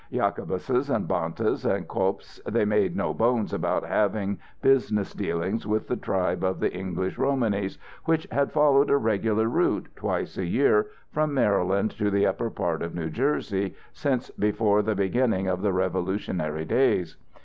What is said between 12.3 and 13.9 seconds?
part of New Jersey,